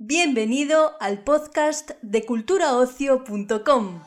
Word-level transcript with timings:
Bienvenido 0.00 0.92
al 1.00 1.24
podcast 1.24 1.90
de 2.02 2.24
culturaocio.com. 2.24 3.98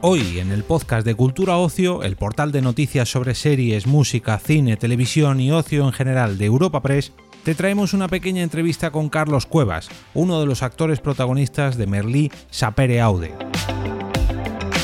Hoy 0.00 0.38
en 0.38 0.52
el 0.52 0.62
podcast 0.62 1.04
de 1.04 1.16
Cultura 1.16 1.56
Ocio, 1.56 2.04
el 2.04 2.14
portal 2.14 2.52
de 2.52 2.62
noticias 2.62 3.08
sobre 3.08 3.34
series, 3.34 3.88
música, 3.88 4.38
cine, 4.38 4.76
televisión 4.76 5.40
y 5.40 5.50
ocio 5.50 5.84
en 5.84 5.92
general 5.92 6.38
de 6.38 6.44
Europa 6.44 6.82
Press, 6.82 7.12
te 7.44 7.54
traemos 7.54 7.92
una 7.92 8.08
pequeña 8.08 8.42
entrevista 8.42 8.90
con 8.90 9.08
Carlos 9.08 9.46
Cuevas, 9.46 9.88
uno 10.14 10.40
de 10.40 10.46
los 10.46 10.62
actores 10.62 11.00
protagonistas 11.00 11.76
de 11.76 11.86
Merlí 11.86 12.32
Sapere 12.50 13.00
Aude. 13.00 13.34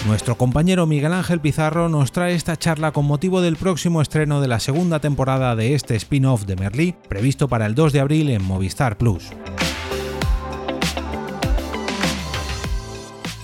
Nuestro 0.07 0.38
compañero 0.38 0.86
Miguel 0.86 1.12
Ángel 1.12 1.40
Pizarro 1.40 1.89
nos 1.89 2.12
trae 2.12 2.34
esta 2.34 2.57
charla 2.57 2.93
con 2.93 3.04
motivo 3.04 3.40
del 3.40 3.57
próximo 3.57 4.00
estreno 4.00 4.40
de 4.40 4.48
la 4.48 4.61
segunda 4.61 5.00
temporada 5.00 5.54
de 5.54 5.75
este 5.75 5.96
spin-off 5.96 6.46
de 6.46 6.57
Merlí, 6.57 6.94
previsto 7.08 7.48
para 7.48 7.67
el 7.67 7.75
2 7.75 7.93
de 7.93 8.00
abril 8.00 8.31
en 8.31 8.43
Movistar 8.43 8.96
Plus. 8.96 9.31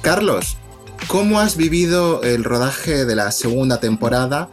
Carlos, 0.00 0.56
¿Cómo 1.06 1.38
has 1.38 1.56
vivido 1.56 2.22
el 2.22 2.44
rodaje 2.44 3.04
de 3.04 3.14
la 3.14 3.30
segunda 3.30 3.78
temporada 3.78 4.48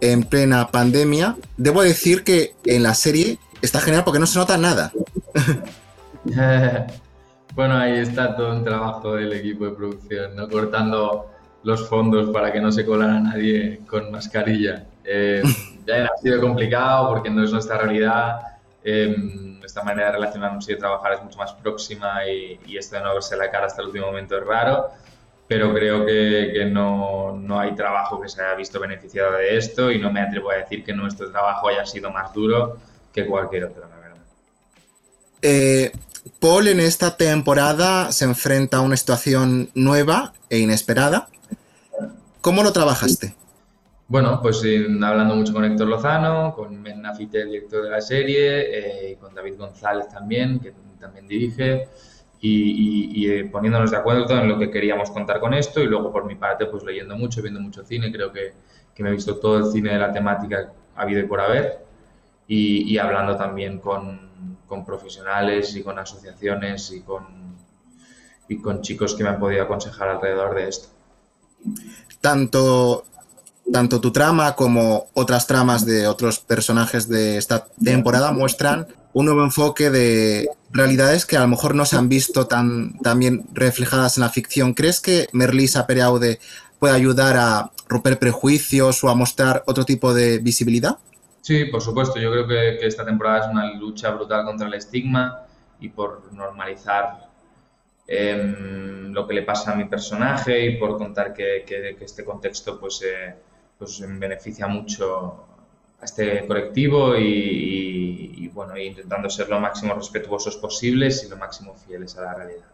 en 0.00 0.24
plena 0.24 0.70
pandemia? 0.70 1.36
Debo 1.56 1.82
decir 1.82 2.24
que 2.24 2.54
en 2.64 2.82
la 2.82 2.94
serie 2.94 3.38
está 3.62 3.80
genial 3.80 4.04
porque 4.04 4.18
no 4.18 4.26
se 4.26 4.38
nota 4.38 4.56
nada. 4.56 4.92
bueno, 7.54 7.76
ahí 7.76 7.98
está 7.98 8.36
todo 8.36 8.52
un 8.52 8.64
trabajo 8.64 9.14
del 9.14 9.32
equipo 9.32 9.64
de 9.66 9.72
producción, 9.72 10.36
¿no? 10.36 10.48
cortando 10.48 11.30
los 11.62 11.88
fondos 11.88 12.30
para 12.30 12.52
que 12.52 12.60
no 12.60 12.72
se 12.72 12.84
colara 12.84 13.20
nadie 13.20 13.80
con 13.86 14.10
mascarilla. 14.10 14.84
Eh, 15.04 15.42
ya 15.86 16.06
ha 16.06 16.16
sido 16.18 16.40
complicado 16.40 17.08
porque 17.08 17.30
no 17.30 17.44
es 17.44 17.52
nuestra 17.52 17.78
realidad. 17.78 18.40
Eh, 18.82 19.14
esta 19.64 19.84
manera 19.84 20.06
de 20.06 20.12
relacionarnos 20.14 20.68
y 20.68 20.72
de 20.72 20.78
trabajar 20.78 21.12
es 21.12 21.22
mucho 21.22 21.38
más 21.38 21.52
próxima 21.52 22.26
y, 22.26 22.58
y 22.66 22.76
esto 22.76 22.96
de 22.96 23.02
no 23.02 23.14
verse 23.14 23.36
la 23.36 23.50
cara 23.50 23.66
hasta 23.66 23.82
el 23.82 23.88
último 23.88 24.06
momento 24.06 24.36
es 24.36 24.44
raro 24.44 24.90
pero 25.50 25.74
creo 25.74 26.06
que, 26.06 26.64
no, 26.70 27.36
no, 27.36 27.58
hay 27.58 27.74
trabajo 27.74 28.20
que 28.20 28.28
se 28.28 28.40
haya 28.40 28.54
visto 28.54 28.78
beneficiado 28.78 29.32
de 29.32 29.56
esto 29.56 29.90
y 29.90 29.98
no 29.98 30.12
me 30.12 30.20
atrevo 30.20 30.52
a 30.52 30.58
decir 30.58 30.84
que 30.84 30.92
nuestro 30.92 31.28
trabajo 31.32 31.66
haya 31.66 31.84
sido 31.84 32.08
más 32.12 32.32
duro 32.32 32.76
que 33.12 33.26
cualquier 33.26 33.64
otro, 33.64 33.88
la 33.88 33.96
verdad. 33.96 34.22
Eh, 35.42 35.92
Paul 36.38 36.68
en 36.68 36.80
esta 36.80 37.16
temporada 37.16 38.12
se 38.12 38.24
enfrenta 38.24 38.78
a 38.78 38.80
una 38.80 38.96
situación 38.96 39.70
nueva 39.74 40.32
e 40.48 40.58
inesperada. 40.58 41.28
¿Cómo 42.40 42.62
lo 42.62 42.72
trabajaste? 42.72 43.34
Bueno, 44.08 44.40
pues 44.42 44.62
hablando 45.02 45.36
mucho 45.36 45.52
con 45.52 45.64
Héctor 45.64 45.86
Lozano, 45.86 46.54
con 46.54 46.82
Ben 46.82 47.00
Nafite, 47.00 47.42
el 47.42 47.50
director 47.50 47.84
de 47.84 47.90
la 47.90 48.00
serie, 48.00 49.10
eh, 49.12 49.18
con 49.20 49.34
David 49.34 49.56
González 49.56 50.08
también, 50.08 50.58
que 50.58 50.72
también 50.98 51.28
dirige 51.28 51.88
y, 52.40 53.30
eh, 53.30 53.44
poniéndonos 53.44 53.90
de 53.90 53.98
acuerdo 53.98 54.38
en 54.38 54.48
lo 54.48 54.58
que 54.58 54.70
queríamos 54.70 55.10
contar 55.10 55.40
con 55.40 55.52
esto 55.52 55.80
y 55.80 55.86
luego 55.86 56.10
por 56.10 56.24
mi 56.24 56.34
parte 56.34 56.66
pues 56.66 56.82
leyendo 56.84 57.16
mucho, 57.16 57.42
viendo 57.42 57.60
mucho 57.60 57.84
cine, 57.84 58.10
creo 58.10 58.32
que, 58.32 58.52
que 58.94 59.02
me 59.02 59.10
he 59.10 59.12
visto 59.12 59.36
todo 59.36 59.58
el 59.58 59.72
cine 59.72 59.92
de 59.92 59.98
la 59.98 60.12
temática 60.12 60.72
habido 60.96 61.20
y 61.20 61.24
por 61.24 61.40
haber 61.40 61.84
y, 62.52 62.98
hablando 62.98 63.36
también 63.36 63.78
con, 63.78 64.28
profesionales 64.84 65.76
y 65.76 65.82
con 65.82 65.98
asociaciones 65.98 66.90
y 66.90 67.00
con, 67.02 67.24
y 68.48 68.60
con 68.60 68.82
chicos 68.82 69.14
que 69.14 69.22
me 69.22 69.30
han 69.30 69.38
podido 69.38 69.62
aconsejar 69.62 70.08
alrededor 70.08 70.56
de 70.56 70.68
esto. 70.68 70.88
Tanto, 72.20 73.04
tanto 73.72 74.00
tu 74.00 74.10
trama 74.10 74.56
como 74.56 75.06
otras 75.14 75.46
tramas 75.46 75.86
de 75.86 76.08
otros 76.08 76.40
personajes 76.40 77.08
de 77.08 77.36
esta 77.36 77.66
temporada 77.82 78.32
muestran 78.32 78.88
un 79.12 79.26
nuevo 79.26 79.44
enfoque 79.44 79.90
de 79.90 80.48
realidades 80.72 81.26
que 81.26 81.36
a 81.36 81.40
lo 81.40 81.48
mejor 81.48 81.76
no 81.76 81.84
se 81.84 81.96
han 81.96 82.08
visto 82.08 82.48
tan, 82.48 82.96
bien 83.16 83.46
reflejadas 83.52 84.16
en 84.16 84.22
la 84.22 84.30
ficción. 84.30 84.74
¿Crees 84.74 85.00
que 85.00 85.28
Merlisa 85.32 85.86
Pereaude 85.86 86.40
puede 86.80 86.94
ayudar 86.94 87.36
a 87.36 87.70
romper 87.88 88.18
prejuicios 88.18 89.04
o 89.04 89.08
a 89.08 89.14
mostrar 89.14 89.62
otro 89.66 89.84
tipo 89.84 90.14
de 90.14 90.38
visibilidad? 90.38 90.98
Sí, 91.40 91.66
por 91.66 91.80
supuesto. 91.80 92.18
Yo 92.18 92.30
creo 92.30 92.46
que, 92.46 92.86
esta 92.86 93.04
temporada 93.04 93.46
es 93.46 93.46
una 93.50 93.72
lucha 93.74 94.10
brutal 94.10 94.44
contra 94.44 94.66
el 94.66 94.74
estigma 94.74 95.46
y 95.80 95.88
por 95.88 96.32
normalizar 96.32 97.28
em, 98.06 99.12
lo 99.12 99.26
que 99.26 99.34
le 99.34 99.42
pasa 99.42 99.72
a 99.72 99.76
mi 99.76 99.84
personaje 99.84 100.66
y 100.66 100.76
por 100.76 100.98
contar 100.98 101.32
que, 101.32 101.64
este 102.00 102.24
contexto 102.24 102.78
pues, 102.78 103.02
eh, 103.02 103.34
pues 103.78 104.02
beneficia 104.18 104.66
mucho 104.66 105.46
a 106.00 106.04
este 106.04 106.46
colectivo 106.46 107.16
y, 107.16 108.48
bueno, 108.52 108.76
intentando 108.76 109.30
ser 109.30 109.48
lo 109.48 109.60
máximo 109.60 109.94
respetuosos 109.94 110.56
posibles 110.56 111.24
y 111.24 111.28
lo 111.28 111.36
máximo 111.36 111.74
fieles 111.86 112.16
a 112.16 112.22
la 112.22 112.34
realidad. 112.34 112.66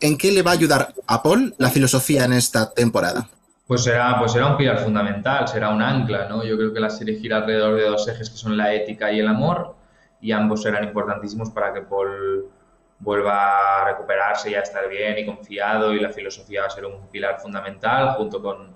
¿En 0.00 0.18
qué 0.18 0.30
le 0.32 0.42
va 0.42 0.50
a 0.52 0.54
ayudar 0.54 0.94
a 1.06 1.22
Paul 1.22 1.54
la 1.58 1.70
filosofía 1.70 2.24
en 2.24 2.34
esta 2.34 2.72
temporada? 2.72 3.28
Pues 3.66 3.82
será, 3.82 4.18
pues 4.18 4.32
será 4.32 4.48
un 4.48 4.56
pilar 4.56 4.78
fundamental, 4.78 5.48
será 5.48 5.70
un 5.70 5.80
ancla, 5.80 6.28
¿no? 6.28 6.44
Yo 6.44 6.56
creo 6.56 6.72
que 6.72 6.80
la 6.80 6.90
serie 6.90 7.16
gira 7.16 7.38
alrededor 7.38 7.76
de 7.76 7.88
dos 7.88 8.06
ejes 8.08 8.28
que 8.28 8.36
son 8.36 8.56
la 8.56 8.74
ética 8.74 9.10
y 9.10 9.20
el 9.20 9.28
amor 9.28 9.74
y 10.20 10.32
ambos 10.32 10.62
serán 10.62 10.84
importantísimos 10.84 11.50
para 11.50 11.72
que 11.72 11.80
Paul 11.82 12.50
vuelva 12.98 13.82
a 13.82 13.84
recuperarse 13.86 14.50
y 14.50 14.54
a 14.54 14.60
estar 14.60 14.88
bien 14.88 15.18
y 15.18 15.26
confiado 15.26 15.92
y 15.92 16.00
la 16.00 16.10
filosofía 16.10 16.62
va 16.62 16.66
a 16.66 16.70
ser 16.70 16.86
un 16.86 17.08
pilar 17.08 17.40
fundamental 17.40 18.14
junto 18.16 18.42
con, 18.42 18.74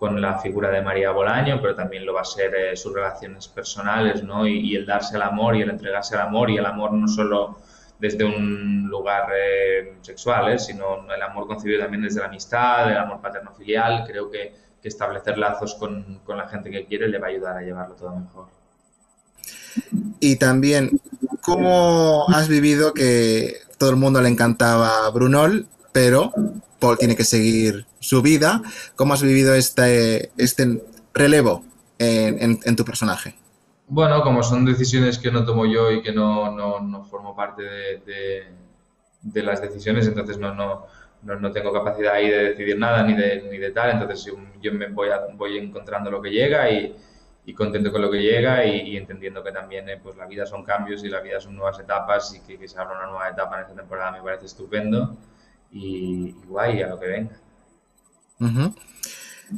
con 0.00 0.20
la 0.20 0.38
figura 0.38 0.70
de 0.70 0.80
María 0.80 1.10
Bolaño, 1.10 1.60
pero 1.60 1.74
también 1.74 2.06
lo 2.06 2.14
va 2.14 2.22
a 2.22 2.24
ser 2.24 2.54
eh, 2.54 2.74
sus 2.76 2.94
relaciones 2.94 3.48
personales, 3.48 4.22
¿no? 4.22 4.46
Y, 4.46 4.74
el 4.74 4.86
darse 4.86 5.16
el 5.16 5.22
amor 5.22 5.56
y 5.56 5.60
el 5.60 5.68
entregarse 5.68 6.14
al 6.14 6.22
amor, 6.22 6.48
y 6.50 6.56
el 6.56 6.64
amor 6.64 6.92
no 6.94 7.06
solo 7.06 7.58
desde 8.00 8.24
un 8.24 8.88
lugar 8.88 9.28
eh, 9.36 9.94
sexual, 10.00 10.52
¿eh? 10.52 10.58
sino 10.58 11.12
el 11.12 11.22
amor 11.22 11.46
concebido 11.46 11.80
también 11.80 12.02
desde 12.02 12.20
la 12.20 12.26
amistad, 12.26 12.90
el 12.90 12.98
amor 12.98 13.20
paterno-filial. 13.20 14.04
Creo 14.06 14.30
que, 14.30 14.70
establecer 14.82 15.36
lazos 15.36 15.74
con, 15.74 16.20
con, 16.24 16.38
la 16.38 16.48
gente 16.48 16.70
que 16.70 16.86
quiere 16.86 17.06
le 17.06 17.18
va 17.18 17.26
a 17.26 17.30
ayudar 17.30 17.54
a 17.58 17.60
llevarlo 17.60 17.94
todo 17.96 18.16
mejor. 18.16 18.46
Y 20.20 20.36
también, 20.36 20.98
¿cómo 21.42 22.24
has 22.30 22.48
vivido 22.48 22.94
que 22.94 23.58
todo 23.76 23.90
el 23.90 23.96
mundo 23.96 24.20
le 24.20 24.28
encantaba 24.28 25.08
Brunol, 25.10 25.66
pero 25.92 26.32
Paul 26.78 26.98
tiene 26.98 27.16
que 27.16 27.24
seguir 27.24 27.86
su 27.98 28.20
vida. 28.20 28.62
¿Cómo 28.96 29.14
has 29.14 29.22
vivido 29.22 29.54
este, 29.54 30.30
este 30.36 30.82
relevo 31.14 31.64
en, 31.98 32.76
tu 32.76 32.84
personaje? 32.84 33.34
Bueno, 33.92 34.22
como 34.22 34.44
son 34.44 34.64
decisiones 34.64 35.18
que 35.18 35.32
no 35.32 35.44
tomo 35.44 35.66
yo 35.66 35.90
y 35.90 36.00
que 36.00 36.12
no, 36.12 36.52
no, 36.52 37.04
formo 37.04 37.34
parte 37.34 37.64
de, 37.64 38.44
de, 39.20 39.42
las 39.42 39.60
decisiones, 39.60 40.06
entonces 40.06 40.38
no, 40.38 40.54
no, 40.54 40.86
no, 41.24 41.50
tengo 41.50 41.72
capacidad 41.72 42.14
ahí 42.14 42.30
de 42.30 42.50
decidir 42.50 42.78
nada 42.78 43.02
ni 43.02 43.14
de, 43.14 43.48
ni 43.50 43.58
de 43.58 43.72
tal, 43.72 43.90
entonces 43.90 44.32
yo, 44.62 44.72
me 44.72 44.86
voy, 44.90 45.08
voy 45.34 45.58
encontrando 45.58 46.08
lo 46.08 46.22
que 46.22 46.30
llega 46.30 46.70
y, 46.70 46.94
y 47.44 47.52
contento 47.52 47.90
con 47.90 48.00
lo 48.00 48.12
que 48.12 48.22
llega 48.22 48.64
y, 48.64 48.96
entendiendo 48.96 49.42
que 49.42 49.50
también 49.50 49.88
eh, 49.88 49.98
pues 50.00 50.16
la 50.16 50.26
vida 50.26 50.46
son 50.46 50.62
cambios 50.62 51.02
y 51.02 51.08
la 51.08 51.20
vida 51.20 51.40
son 51.40 51.56
nuevas 51.56 51.80
etapas 51.80 52.32
y 52.32 52.56
que, 52.56 52.68
se 52.68 52.78
abra 52.78 52.96
una 52.96 53.06
nueva 53.06 53.28
etapa 53.28 53.56
en 53.56 53.62
esta 53.62 53.74
temporada 53.74 54.12
me 54.12 54.22
parece 54.22 54.46
estupendo 54.46 55.16
y, 55.72 56.30
guay 56.46 56.80
a 56.82 56.86
lo 56.86 57.00
que 57.00 57.06
venga. 57.08 57.36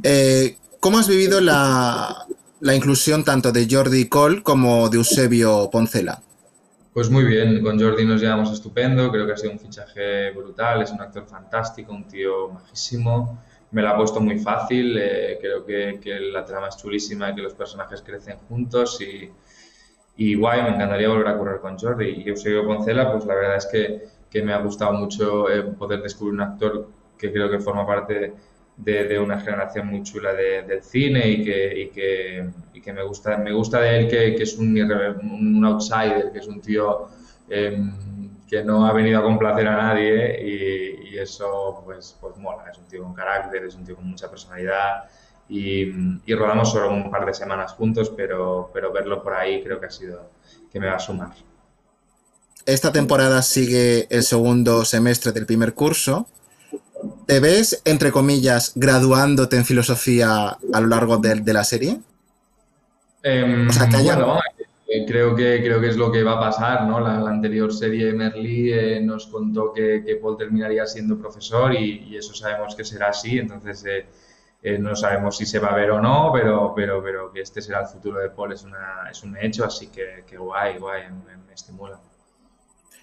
Eh, 0.02 0.56
¿Cómo 0.80 0.98
has 0.98 1.06
vivido 1.06 1.38
la, 1.42 2.26
inclusión 2.70 3.24
tanto 3.24 3.50
de 3.50 3.66
Jordi 3.68 4.08
Cole 4.08 4.42
como 4.42 4.88
de 4.88 4.98
Eusebio 4.98 5.68
Poncela? 5.70 6.22
Pues 6.94 7.10
muy 7.10 7.24
bien, 7.24 7.62
con 7.62 7.80
Jordi 7.80 8.04
nos 8.04 8.20
llevamos 8.20 8.52
estupendo, 8.52 9.10
creo 9.10 9.26
que 9.26 9.32
ha 9.32 9.36
sido 9.36 9.52
un 9.52 9.58
fichaje 9.58 10.30
brutal, 10.30 10.82
es 10.82 10.90
un 10.92 11.00
actor 11.00 11.26
fantástico, 11.26 11.92
un 11.92 12.06
tío 12.06 12.50
majísimo, 12.50 13.42
me 13.70 13.82
lo 13.82 13.88
ha 13.88 13.96
puesto 13.96 14.20
muy 14.20 14.38
fácil, 14.38 14.96
eh, 14.98 15.38
creo 15.40 15.64
que, 15.64 16.20
la 16.32 16.44
trama 16.44 16.68
es 16.68 16.76
chulísima 16.76 17.30
y 17.30 17.34
que 17.34 17.42
los 17.42 17.54
personajes 17.54 18.02
crecen 18.02 18.36
juntos 18.48 19.00
y, 19.00 19.30
y 20.16 20.34
guay, 20.34 20.62
me 20.62 20.68
encantaría 20.68 21.08
volver 21.08 21.28
a 21.28 21.38
correr 21.38 21.60
con 21.60 21.78
Jordi. 21.78 22.22
Y 22.24 22.28
Eusebio 22.28 22.66
Poncela, 22.66 23.10
pues 23.10 23.24
la 23.24 23.34
verdad 23.34 23.56
es 23.56 23.66
que 23.66 24.02
que 24.32 24.42
me 24.42 24.54
ha 24.54 24.58
gustado 24.58 24.94
mucho 24.94 25.50
eh, 25.50 25.62
poder 25.62 26.02
descubrir 26.02 26.34
un 26.34 26.40
actor 26.40 26.88
que 27.18 27.30
creo 27.30 27.50
que 27.50 27.58
forma 27.58 27.86
parte 27.86 28.32
de, 28.76 29.18
una 29.18 29.40
generación 29.40 29.88
muy 29.88 30.02
chula 30.02 30.32
del 30.32 30.82
cine 30.82 31.28
y 31.28 31.44
que, 31.44 31.80
y 31.80 31.88
que, 31.88 32.50
y 32.72 32.80
que, 32.80 32.92
me, 32.92 33.02
gusta, 33.02 33.36
me 33.36 33.52
gusta 33.52 33.80
de 33.80 33.98
él 33.98 34.08
que, 34.08 34.34
que 34.34 34.42
es 34.42 34.56
un, 34.56 34.76
un, 34.80 35.64
outsider, 35.64 36.32
que 36.32 36.38
es 36.38 36.46
un 36.46 36.60
tío 36.60 37.08
em, 37.48 37.92
que 38.48 38.64
no 38.64 38.86
ha 38.86 38.92
venido 38.92 39.20
a 39.20 39.22
complacer 39.22 39.68
a 39.68 39.76
nadie 39.76 40.42
y, 40.42 41.14
y, 41.14 41.18
eso 41.18 41.82
pues, 41.84 42.16
pues 42.20 42.36
mola, 42.36 42.64
es 42.70 42.78
un 42.78 42.86
tío 42.86 43.02
con 43.02 43.14
carácter, 43.14 43.64
es 43.64 43.74
un 43.74 43.84
tío 43.84 43.96
con 43.96 44.08
mucha 44.08 44.28
personalidad 44.28 45.04
y, 45.48 45.92
y 46.24 46.34
rodamos 46.34 46.72
solo 46.72 46.90
un 46.90 47.10
par 47.10 47.26
de 47.26 47.34
semanas 47.34 47.72
juntos, 47.72 48.12
pero, 48.16 48.70
pero 48.72 48.92
verlo 48.92 49.22
por 49.22 49.34
ahí 49.34 49.62
creo 49.62 49.78
que 49.78 49.86
ha 49.86 49.90
sido 49.90 50.30
que 50.70 50.80
me 50.80 50.86
va 50.86 50.96
a 50.96 50.98
sumar. 50.98 51.32
Esta 52.64 52.92
temporada 52.92 53.42
sigue 53.42 54.06
el 54.10 54.22
segundo 54.22 54.84
semestre 54.84 55.32
del 55.32 55.46
primer 55.46 55.74
curso. 55.74 56.28
¿Te 57.26 57.40
ves, 57.40 57.82
entre 57.84 58.12
comillas, 58.12 58.72
graduándote 58.74 59.56
en 59.56 59.64
filosofía 59.64 60.58
a 60.72 60.80
lo 60.80 60.86
largo 60.86 61.18
de, 61.18 61.52
la 61.52 61.64
serie? 61.64 62.00
Em, 63.22 63.68
o 63.68 63.72
sea, 63.72 63.88
que 63.88 63.96
haya... 63.96 64.18
Eh, 64.94 65.06
creo, 65.06 65.34
que, 65.34 65.62
creo 65.62 65.80
que 65.80 65.88
es 65.88 65.96
lo 65.96 66.12
que 66.12 66.22
va 66.22 66.32
a 66.32 66.40
pasar, 66.40 66.86
¿no? 66.86 67.00
La, 67.00 67.14
anterior 67.26 67.72
serie 67.72 68.12
Merlí 68.12 68.70
eh, 68.74 69.00
nos 69.00 69.26
contó 69.26 69.72
que, 69.72 70.18
Paul 70.20 70.36
terminaría 70.36 70.84
siendo 70.86 71.16
profesor 71.16 71.72
y, 71.72 72.14
eso 72.14 72.34
sabemos 72.34 72.74
que 72.74 72.84
será 72.84 73.08
así, 73.08 73.38
entonces 73.38 73.82
eh, 73.86 74.78
no 74.78 74.94
sabemos 74.94 75.38
si 75.38 75.46
se 75.46 75.60
va 75.60 75.68
a 75.68 75.76
ver 75.76 75.92
o 75.92 76.00
no, 76.02 76.30
pero, 76.34 76.74
pero, 76.76 77.02
pero 77.02 77.32
que 77.32 77.40
este 77.40 77.62
será 77.62 77.80
el 77.80 77.86
futuro 77.86 78.18
de 78.18 78.28
Paul 78.28 78.52
es, 78.52 78.64
una, 78.64 79.08
es 79.10 79.22
un 79.22 79.34
hecho, 79.38 79.64
así 79.64 79.86
que, 79.86 80.24
guay, 80.36 80.76
guay, 80.76 81.04
me, 81.24 81.54
estimula. 81.54 81.98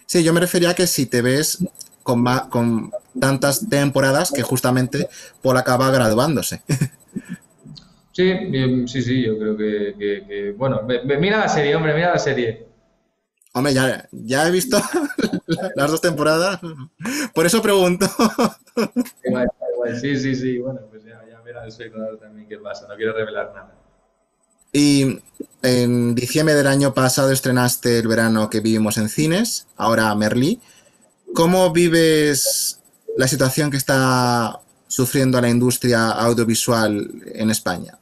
Sí, 0.06 0.22
yo 0.22 0.32
me 0.32 0.38
refería 0.38 0.70
a 0.70 0.74
que 0.74 0.86
si 0.86 1.06
te 1.06 1.22
ves 1.22 1.58
con, 2.04 2.24
con 2.50 2.92
tantas 3.18 3.68
temporadas 3.68 4.30
que 4.30 4.42
justamente 4.42 5.08
Paul 5.42 5.56
acaba 5.56 5.90
graduándose. 5.90 6.62
Sí, 8.12 8.34
sí, 8.86 9.02
sí, 9.02 9.22
yo 9.22 9.38
creo 9.38 9.56
que, 9.56 10.54
bueno, 10.58 10.82
mira 11.18 11.38
la 11.38 11.48
serie, 11.48 11.74
hombre, 11.76 11.94
mira 11.94 12.10
la 12.10 12.18
serie. 12.18 12.66
Hombre, 13.52 13.72
ya, 13.72 14.08
ya 14.10 14.46
he 14.46 14.50
visto 14.50 14.78
las 15.76 15.90
dos 15.90 16.00
temporadas, 16.00 16.60
por 17.32 17.46
eso 17.46 17.62
pregunto. 17.62 18.06
Sí, 19.98 20.16
sí, 20.16 20.34
sí, 20.34 20.58
bueno, 20.58 20.80
pues 20.90 21.02
ya, 21.04 21.20
ya 21.28 21.40
verá 21.40 21.62
el 21.62 21.70
espectador 21.70 22.18
también 22.18 22.46
qué 22.46 22.58
pasa, 22.58 22.86
no 22.86 22.94
quiero 22.96 23.14
revelar 23.14 23.52
nada. 23.54 23.74
Y 24.72 25.18
en 25.62 26.14
diciembre 26.14 26.54
del 26.54 26.66
año 26.66 26.94
pasado 26.94 27.32
estrenaste 27.32 27.98
El 27.98 28.06
verano 28.06 28.50
que 28.50 28.60
vivimos 28.60 28.98
en 28.98 29.08
cines, 29.08 29.66
ahora 29.76 30.14
Merlí. 30.14 30.60
¿Cómo 31.34 31.72
vives 31.72 32.79
la 33.20 33.28
situación 33.28 33.70
que 33.70 33.76
está 33.76 34.58
sufriendo 34.88 35.40
la 35.40 35.48
industria 35.48 36.10
audiovisual 36.10 37.08
en 37.34 37.50
España? 37.50 38.00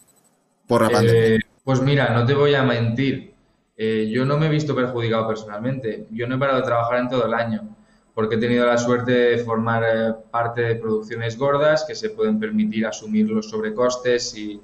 por 0.68 0.82
la 0.82 0.90
pandemia? 0.90 1.36
Eh, 1.36 1.40
pues 1.64 1.82
mira, 1.82 2.10
no 2.10 2.24
te 2.24 2.34
voy 2.34 2.54
a 2.54 2.62
mentir. 2.62 3.34
Eh, 3.76 4.08
yo 4.12 4.24
no 4.24 4.38
me 4.38 4.46
he 4.46 4.50
visto 4.50 4.76
perjudicado 4.76 5.26
personalmente. 5.26 6.06
Yo 6.10 6.28
no 6.28 6.36
he 6.36 6.38
parado 6.38 6.60
de 6.60 6.66
trabajar 6.66 7.00
en 7.00 7.08
todo 7.08 7.26
el 7.26 7.34
año 7.34 7.74
porque 8.14 8.34
he 8.34 8.38
tenido 8.38 8.66
la 8.66 8.76
suerte 8.76 9.12
de 9.12 9.38
formar 9.38 9.84
eh, 9.84 10.12
parte 10.30 10.60
de 10.62 10.74
producciones 10.76 11.38
gordas 11.38 11.84
que 11.86 11.94
se 11.94 12.10
pueden 12.10 12.38
permitir 12.38 12.86
asumir 12.86 13.28
los 13.28 13.48
sobrecostes 13.50 14.36
y, 14.36 14.60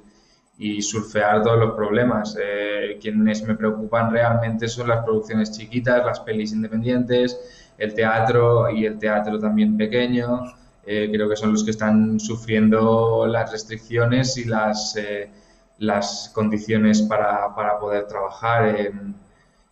surfear 0.83 1.43
todos 1.43 1.59
los 1.59 1.75
problemas. 1.75 2.37
quienes 3.01 3.43
me 3.43 3.57
preocupan 3.57 4.13
realmente 4.13 4.69
son 4.69 4.87
las 4.87 5.05
producciones 5.05 5.51
chiquitas, 5.51 6.07
las 6.07 6.21
pelis 6.21 6.53
independientes, 6.53 7.41
el 7.79 7.95
teatro 7.95 8.71
y 8.71 8.87
el 8.87 8.99
teatro 8.99 9.39
también 9.39 9.77
pequeño. 9.77 10.43
creo 10.85 11.29
que 11.29 11.37
son 11.37 11.53
los 11.53 11.65
que 11.65 11.71
están 11.71 12.21
sufriendo 12.21 13.27
las 13.27 13.51
restricciones 13.53 14.37
y 14.37 14.45
las 14.45 14.97
las 15.79 16.31
condiciones 16.35 17.03
para, 17.03 17.55
para 17.55 17.79
poder 17.79 18.07
trabajar. 18.07 18.93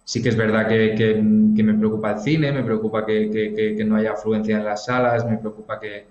sí 0.04 0.22
que 0.22 0.28
es 0.30 0.36
verdad 0.36 0.68
que, 0.68 0.94
que, 0.96 1.62
me 1.62 1.74
preocupa 1.74 2.12
el 2.12 2.18
cine, 2.20 2.52
me 2.52 2.64
preocupa 2.64 3.04
que, 3.06 3.30
que, 3.76 3.84
no 3.84 3.96
haya 3.96 4.12
afluencia 4.12 4.56
en 4.56 4.64
las 4.64 4.86
salas, 4.86 5.24
me 5.24 5.38
preocupa 5.38 5.78
que, 5.78 6.06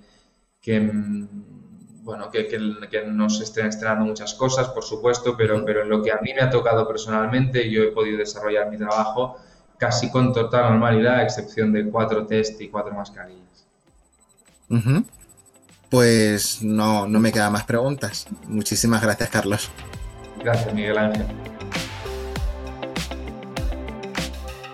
bueno, 2.03 2.29
que, 2.31 3.03
no 3.07 3.29
se 3.29 3.43
estén 3.43 3.67
estrenando 3.67 4.05
muchas 4.05 4.33
cosas, 4.33 4.69
por 4.69 4.83
supuesto, 4.83 5.35
pero, 5.37 5.63
pero 5.65 5.83
en 5.83 5.89
lo 5.89 6.01
que 6.01 6.11
a 6.11 6.19
mí 6.21 6.33
me 6.33 6.41
ha 6.41 6.49
tocado 6.49 6.87
personalmente, 6.87 7.69
yo 7.69 7.83
he 7.83 7.91
podido 7.91 8.17
desarrollar 8.17 8.69
mi 8.69 8.77
trabajo 8.77 9.37
casi 9.81 10.11
con 10.11 10.31
total 10.31 10.69
normalidad, 10.69 11.15
a 11.15 11.23
excepción 11.23 11.73
de 11.73 11.89
cuatro 11.89 12.27
test 12.27 12.61
y 12.61 12.69
cuatro 12.69 12.93
mascarillas. 12.93 13.65
Pues 15.89 16.61
no, 16.61 17.07
no 17.07 17.19
me 17.19 17.31
quedan 17.31 17.51
más 17.51 17.63
preguntas. 17.63 18.27
Muchísimas 18.47 19.01
gracias, 19.01 19.29
Carlos. 19.31 19.71
Gracias, 20.37 20.71
Miguel 20.75 20.99
Ángel. 20.99 21.25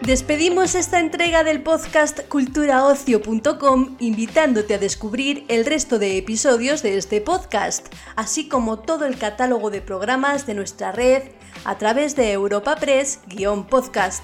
Despedimos 0.02 0.76
esta 0.76 1.00
entrega 1.00 1.46
del 1.46 1.64
podcast 1.64 2.28
culturaocio.com 2.28 3.96
invitándote 4.00 4.74
a 4.74 4.78
descubrir 4.78 5.46
el 5.48 5.66
resto 5.66 6.00
de 6.00 6.18
episodios 6.18 6.84
de 6.84 6.98
este 6.98 7.22
podcast, 7.22 7.88
así 8.18 8.50
como 8.50 8.80
todo 8.80 9.06
el 9.06 9.18
catálogo 9.18 9.70
de 9.70 9.82
programas 9.82 10.46
de 10.46 10.54
nuestra 10.54 10.92
red 10.92 11.24
a 11.64 11.78
través 11.78 12.18
de 12.18 12.34
Europa 12.34 12.76
Press-podcast. 12.76 14.24